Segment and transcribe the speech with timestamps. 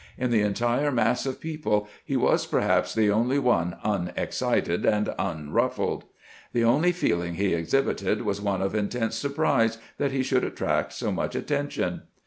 [0.17, 6.05] In the entire mass of people he was perhaps the only one unexcited and unruffled.
[6.53, 11.11] The only feeling he exhibited was one of intense surprise that he should attract so
[11.11, 12.01] much attention.